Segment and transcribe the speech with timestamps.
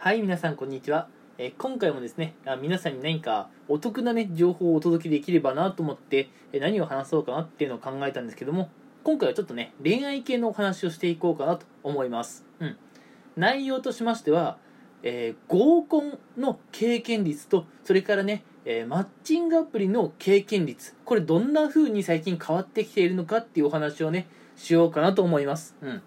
[0.00, 1.08] はい、皆さんこんにちは。
[1.38, 8.70] え今回もですね、皆さんに何かお得なね、情報をお届けできればなと思って、何を話そうかなっていうのを考えたんですけども、
[9.02, 12.46] 今回はちょっとね、恋愛系のお話をしていこうかなと思います。
[12.60, 12.76] うん。
[13.34, 14.58] 内容としましては、
[15.02, 25.74] えー合コンの経験率と、それからね、えーマッチングアプリの経験率、これどんな風に最近変わってきているのかっていうお話をね、しようかなと思います。
[25.82, 26.02] うん。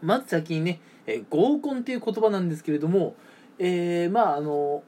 [0.00, 3.14] まず先にね、えー合コンっていう言葉なんですけれども、
[3.58, 4.82] えーまああの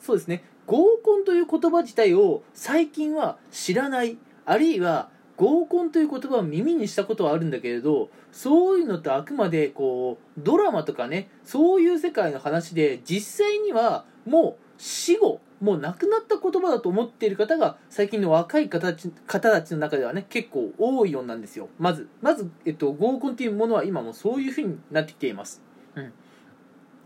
[0.00, 0.44] そうですね。
[0.66, 21.68] 合コンという言葉自体を最近は知らないあるいは合コンという言葉を耳にしたことはあるんだけれどそういうのってあくまでこうドラマとかねそういう世界の話で実際にはもう死後もう亡くなった言葉だと思っている方が最近の若い方たち方たちの中ではね結構多いようなんですよ。
[21.78, 25.62] まずまず、えっと、合コンっていうものは今もそういう風になってきています。
[25.96, 26.12] うん。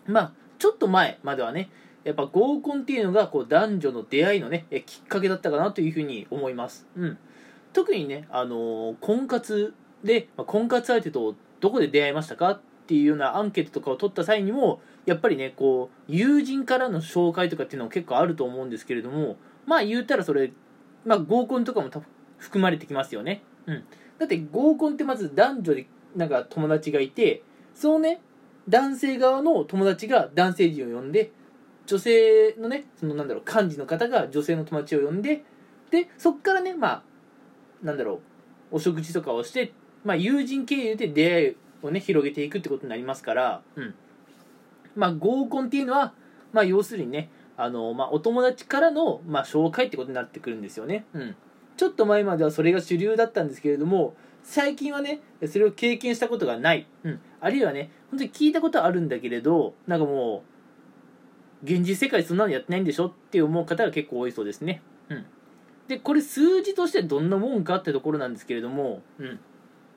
[0.06, 1.70] まあちょっと前まではね
[2.04, 7.18] やっぱ合コンっていうのがこう男女の出会いのねえきっかけだったかなというふうに思います、うん、
[7.72, 20.52] 特にね、あのー婚活で、まあ婚活相手とどこで出会いましたかっていうようなアンケートとかを取った際にもやっぱりねこう友人からの紹介とかっていうのも結構あると思うんですけれどもまあ言ったらそれ、
[21.04, 21.90] まあ、合コンとかも
[22.38, 23.84] 含まれてきますよね、うん、
[24.18, 27.42] だって合コンってまず男女でなんか友達がいて
[27.74, 28.20] そのね
[28.68, 31.30] 男性側の友達が男性陣を呼んで
[31.86, 35.44] 女性のねそのなんだろう幹事の方が女性の友達を呼んで
[35.90, 37.02] でそっからねまあ
[37.82, 38.20] なんだろ
[38.72, 39.72] うお食事とかをして、
[40.04, 43.94] まあ、友人経由で出会いをね広げていくってことになりますから、うん。
[44.94, 46.12] まあ、合コンっていうのは、
[46.52, 51.36] まあ、要するにねあの、まあ、お友達からの、まあ、紹介ってことになってくるんですよね、うん、
[51.78, 60.42] ちょっと前まではそれが主流だったんですけれども最近はねそれを経験したことがない、うん、あるいはね本当に聞いたことはあるんだけれどなんかも
[61.62, 63.06] う現実世界でそんなのやってないんでしょ？
[63.06, 65.24] って思う方が結構多いそうですね、うん、
[65.88, 69.40] でこれ数字としてどんなもんかってところなんですけれども、うん、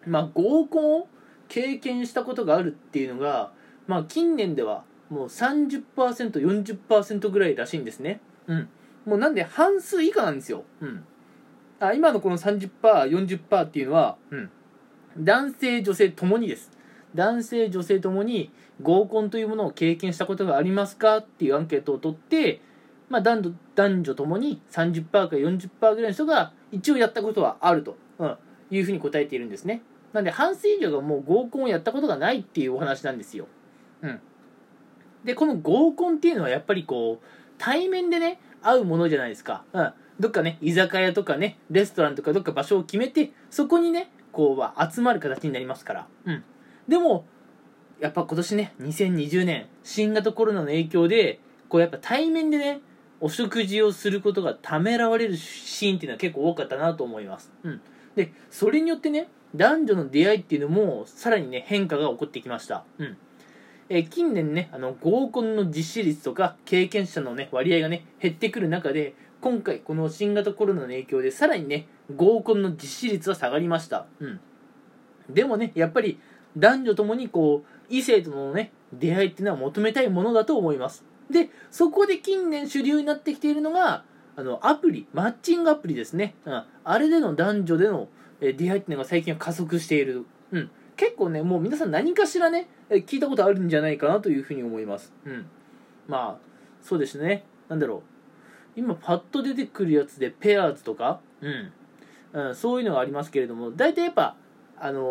[0.06, 1.08] まあ合コンを
[1.48, 3.52] 経験したことがあるっていうのが
[3.88, 8.22] まあ近年ではもう 30%40% ぐらいらしいんですね。
[8.48, 8.70] うん。
[9.06, 10.64] もうなんで半数以下なんですよ。
[10.82, 11.06] うん。
[11.80, 14.50] あ今のこの 30%40% っていうのは、うん、
[15.18, 16.72] 男性女性ともにです。
[17.14, 18.52] 男性女性ともに
[18.82, 22.62] 合コンというものを経験したことがありますかっていうアンケートを取って、
[23.10, 28.38] まあ、男女男女ともに30%か40%ぐらいの人が一応やったことはあると、うん、
[28.70, 29.82] いうふうに答えているんですね。
[30.16, 33.48] なんで半数以上がもう合コンをやったことがないっていうお話なんですよ、
[34.02, 34.22] うん、
[35.26, 37.26] でこの合コンっていうのはやっぱりこう
[37.58, 46.44] 対面でね会うものじゃないですか、うん、どっかね居酒屋とかねレストランとかどっか場所を決めてそこにねこう集まる形になりますから、うん、
[46.88, 47.26] でも
[48.00, 52.80] やっぱ今年ね2020年新型コロナの影響でこうやっぱ対面でね
[53.20, 57.82] お食事をすることがためらわれるシーンっていうのは結構多かったなと思います、うん、
[58.16, 63.18] でそれによってね男女の出会いっていうのもさらにね変化が起こってきました、うん。
[63.90, 74.40] え近年ねあの合コンの実施率とか経験者のね割合がね減ってくる中で今回この新型コロナの影響でさらにね合コンの実施率は下がりました、うん、
[75.30, 76.20] でもねやっぱり
[76.58, 81.04] 男女ともにこう異性とのね出会いっていうのは求めたいものだと思います。
[81.30, 84.04] でそこで近年主流になってきているのが
[84.36, 88.10] あのアプリマッチングアプリですね、うん、あれでの男女での
[88.42, 95.46] えー出会いっていうのが最近は加速している、うん、結構ねもう皆さん何かしらねえー聞いたことあるんじゃないかなというふうに思います、うん、
[96.08, 97.46] まあそうですね。
[97.68, 98.04] なんだろ
[98.76, 98.80] う。
[98.80, 101.72] 今パッと出てくるやつでペアーズとか、うん。
[102.34, 104.36] うん、そういうのがありますけれども大体やっぱ
[104.78, 105.02] あの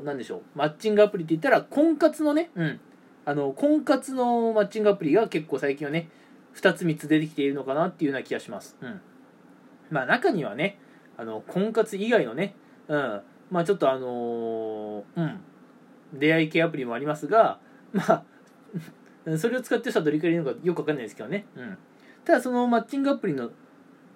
[0.00, 0.42] ーなんでしょう。
[0.56, 2.80] マッチングアプリって言ったら婚活のね、うん、
[3.24, 6.08] あの婚活のマッチングアプリが結構最近はね
[6.56, 9.00] 2つ3つ出てきているのかなっていうような気がします、うん、
[9.90, 10.78] まあ中にはね
[11.16, 12.54] あの婚活以外のね、
[12.88, 15.40] うん、まあちょっとあのーうん。
[16.12, 17.58] 出会い系アプリもありますが
[17.92, 18.24] まあ
[19.38, 21.78] それを使ってる人はどれくらいいるのかよくわかんないですけどね、うん、
[22.24, 23.50] ただそのマッチングアプリの、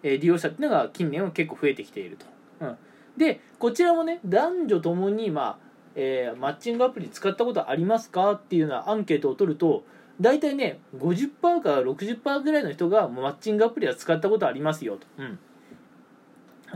[0.03, 2.27] え利用者っていうのが近年は結構増えてきていると、
[2.61, 2.77] うん、
[3.17, 5.59] でこちらもね男女ともに、まあ
[5.97, 9.85] えーマッチングアプリ使ったことありますかっていうようなアンケートを取ると
[10.21, 15.39] 大体ね50%から60%ぐらいの人がマッチングアプリは使ったことありますよと、うん、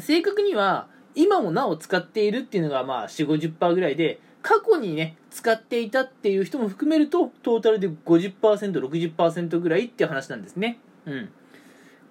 [0.00, 10.78] 正確には今もなお使っているっていうのがまあ4 5 0ぐらいで過去にね使っていたっていう人も含めるとトータルで 50%60% ぐらいっていう話なんですね。
[11.06, 11.28] うん。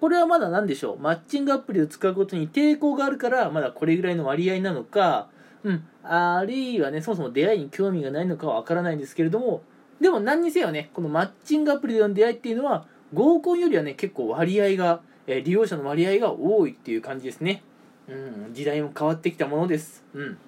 [0.00, 0.98] これはまだ何でしょう？
[0.98, 5.28] マッチングアプリを使うことに抵抗があるからまだこれぐらいの割合なのか
[5.62, 5.86] うん。
[6.02, 9.62] あるいはねそもそも出会いに興味がないのかはわからないんですけれども
[10.00, 17.62] でも何にせよねこのマッチングアプリでの出会いっていうのは合コンよりはね結構割合が、利用者の割合が多いっていう感じですね。
[18.08, 20.04] うん時代も変わってきたものです。
[20.14, 20.38] うん。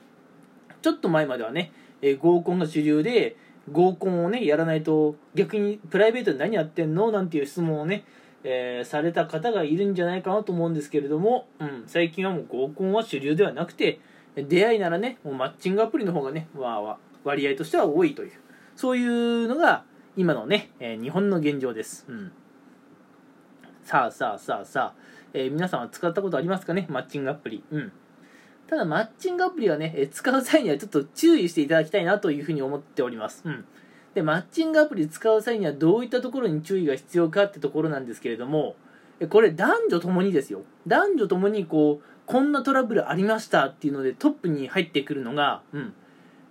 [0.82, 1.72] ちょっと前まではね、
[2.02, 3.36] えー合コンが主流で
[3.72, 7.10] 合コンをねやらないと逆にプライベートで何やってんの？
[7.10, 8.04] なんていう質問をね、
[8.44, 13.98] えーされた方がいるんじゃないかなと思うんですけれども、うん、最近はもう合コンは主流ではなくて
[14.36, 18.32] 出会いならねもうマッチングアプリの方がね、まあわ、割合としては多いという
[18.76, 19.84] そういうのが
[20.16, 22.32] 今のね、えー日本の現状です、うん、
[23.86, 25.00] さあさあさあさあ、
[25.32, 26.88] えー皆さんは使ったことありますかね？
[26.90, 27.92] マッチングアプリうん
[28.66, 33.42] ただマッチングアプリはね、え使う際にはちょっと注意していただきたいなというふうに思っております。
[33.44, 33.64] うん。
[34.12, 38.74] で、マッチングアプリ使う際にはどういったところに注意が必要かってところなんですけれども、
[39.28, 40.62] これ男女ともにですよ。
[40.84, 45.94] 男女ともにこう、こんなトラブルありましたっていうのでトップに入ってくるのが、うん。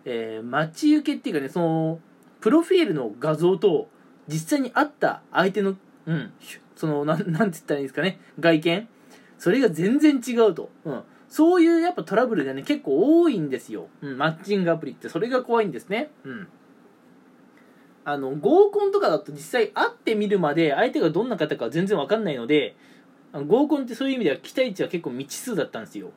[0.06, 2.00] えー待ち受けっていうかね、その、
[2.40, 3.90] プロフィールの画像と
[4.30, 6.32] 実際に会った相手の、うん、
[6.76, 8.88] その、なん、 なんて言ったらいいんですかね、外見
[9.38, 10.70] それが全然違うと。
[10.86, 11.02] うん。
[11.28, 13.88] そういうやっぱトラブルがね、結構多いんですよ。
[14.02, 15.10] うん、マッチングアプリって。
[15.10, 16.12] それが怖いんですね。
[16.24, 16.48] うん。
[18.06, 22.76] あの、合コンとかだと実際会ってみるまで相手がどんな方か全然わかんないので、
[23.34, 26.12] 合コンってそういう意味では期待値は結構未知数だったんですよ。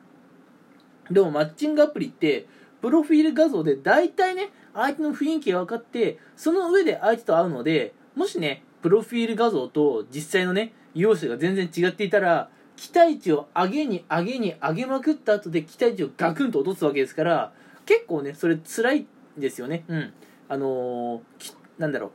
[1.09, 2.47] でもマッチングアプリって、
[2.81, 17.51] プロフィール画像で大体ね、相手の雰囲気が分かって、その上で相手と会うので、もしね、プロフィール画像と実際のね、容姿が全然違っていたら、期待値を上げに上げに上げまくった後で期待値をガクンと落とすわけですから、
[17.85, 19.83] 結構ね、それ辛いんですよね。
[19.87, 20.13] うん。
[20.47, 22.11] あのーきなんだろ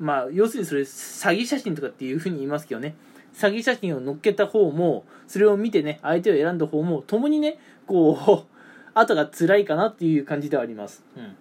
[0.00, 0.04] う。
[0.04, 2.94] まあ、要するにそれ、詐欺写真とかっていうふうに言いますけどね。
[3.34, 8.52] 詐欺写真を載っけた方も、それを見てね、相手を選んだ方も、共にね、こう、
[8.94, 11.04] 後が辛いかなっていう感じではあります。
[11.16, 11.36] うん。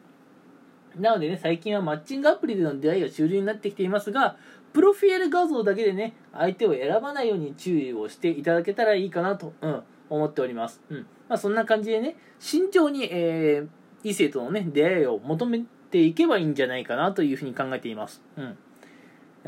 [0.98, 4.38] なのでね、最近はマッチングアプリでの出会いが主流になってきていますが、
[4.74, 10.82] プロフィール画像だけでね、相手を選ばないように注意をしていただけたらいいかなと、うん、思っております。
[10.90, 11.06] うん。
[11.28, 13.68] まあそんな感じでね、慎重に、えー、
[14.04, 18.22] 異性とのね、出会いを求めていけばいいんじゃないかなというふうに考えています。
[18.38, 18.58] うん。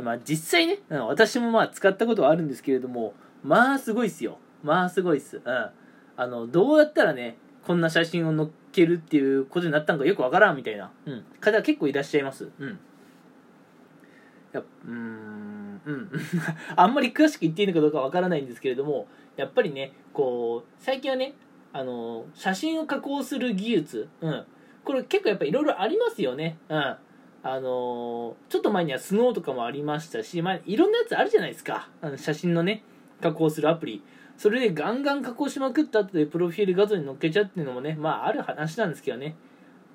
[0.04, 3.14] まあ実際ね、うん私もまあ使ったことはあるんですけれども、
[3.44, 4.40] まあすごいっすよ。
[4.64, 5.42] まあすごいっす。
[5.44, 5.70] うん。
[6.16, 12.50] あの、どうやったらね、こんな写真を載っけるっていうことになったのかよくわからんみたいな、うん、方結構いらっしゃいます。
[12.60, 12.80] うん。
[14.54, 16.12] やうーん、うん。
[16.76, 21.34] あんまり詳しく言っていいのかどうかわからないんですけれども、やっぱりね、こう、最近はね、
[21.72, 24.46] あの、写真を加工する技術、うん。
[24.84, 26.58] これ結構やっぱいろいろありますよね。
[26.70, 26.96] うん。
[27.46, 31.90] あのちょっと前にはスノーとかもありましたし、まあ、いろんなやつあるじゃないですか。
[32.02, 32.84] あの写真のね、
[33.22, 34.02] 加工するアプリ。
[34.38, 39.36] それでガンガン加工しまくった後でプロフィール画像に載っけちゃうっていうのもね、まあある話なんですけどね。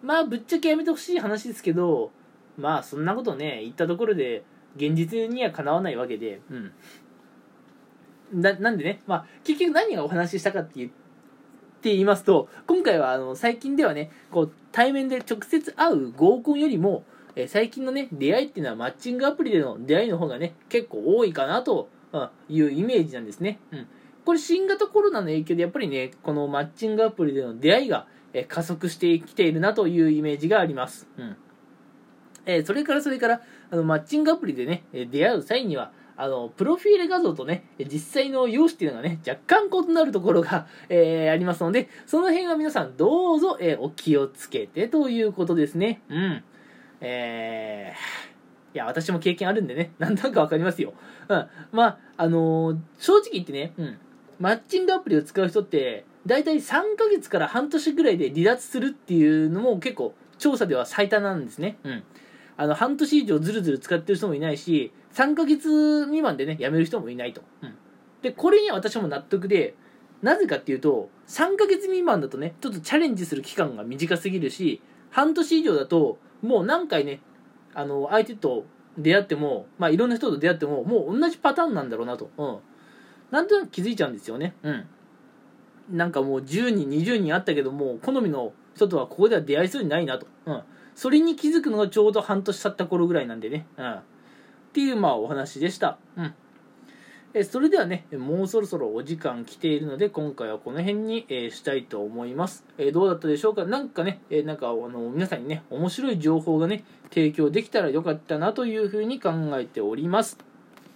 [0.02, 2.12] まあぶっちゃけやめてほしい話ですけど、
[2.56, 4.44] まあそんなことね、言ったところで
[4.76, 6.72] 現実にはかなわないわけで、うん。
[8.40, 10.90] ななんでね、まあ結局何がお話ししたかっていうっ
[11.80, 17.04] て言いますと、今回はあの最近ではね、こう対面で直接会う合コンよりも、
[17.36, 23.60] えー最近のね、出会いっていうのはマッチングアプリでの出会いの方がね、結構多いかなとうんいうイメージなんですね。
[23.72, 23.86] うん。
[24.28, 31.08] これ新型コロナの影響でやっぱりね、このマッチングアプリでの出会いがえ加速してきているなというイメージがあります。
[31.16, 31.36] うん。
[32.44, 46.02] えそれからそれから、あの、マッチングアプリでね、出会う際には、あの、プロフィール画像とね、実際の容姿っていうのがね、若干異なるところが、 えーありますので、その辺は皆さんどうぞ、えーお気をつけてということですね。
[46.10, 46.44] うん。
[47.00, 50.92] えー、いや、私も経験あるんでね、なんとなくわかりますよ。
[51.28, 51.46] うん。
[51.72, 53.98] まあ、あのー正直言ってね、うん。
[54.38, 61.78] マッチングアプリを使う人って、だいたい3ヶ月から半年ぐらいで離脱するっていうのも結構調査では最多なんですね。
[61.84, 62.04] うん。
[62.56, 67.42] あの、半年以上ずるずる使ってる人もいないし、3ヶ月未満でね、辞める人もいないと。
[67.62, 67.74] うん。
[68.22, 69.74] で、これには私も納得で、
[70.22, 77.20] なぜかっていうと、3ヶ月未満だとね、ちょっとチャレンジする期間が短すぎるし、半年以上だと、もう何回ね、
[77.74, 78.64] あの、相手と
[78.96, 82.30] 出会っても、まあ、いろんな人と出会っても、もう同じパターンなんだろうなと。
[82.36, 82.58] うん。
[83.30, 84.54] なんとなく気づいちゃうんですよね。
[84.62, 84.86] うん。
[85.90, 90.26] なんかもう10人、20人あったけども、好みの人とはここでは出会いそうにないなと。
[90.46, 90.62] うん。
[90.94, 93.66] それに気づくのがちょうど半年経った頃ぐらいなんでね。
[93.76, 93.92] うん。
[93.92, 94.02] っ
[94.72, 95.98] ていう、まあ、お話でした。
[96.16, 96.34] うん。
[97.34, 102.64] えそれではね、もうそろそろお時間来ているので、今回はこの辺に、えーしたいと思います。
[102.78, 103.66] えーどうだったでしょうか？
[103.66, 110.38] なんかね、えーなんかあの皆さんにね、面白い情報がね、提供できたらよかったなというふうに考えております。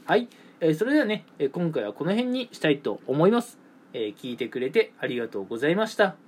[0.07, 0.29] はい。
[0.63, 3.59] えーそれではね、えー今回はこの辺にしたいと思います。
[3.93, 6.22] えー聞いてくれてありがとうございました。